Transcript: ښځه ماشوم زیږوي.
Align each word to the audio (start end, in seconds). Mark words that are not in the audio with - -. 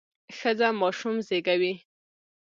ښځه 0.37 0.67
ماشوم 0.81 1.15
زیږوي. 1.27 1.73